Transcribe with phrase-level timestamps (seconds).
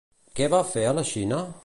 [0.39, 1.43] Què va fer a la Xina?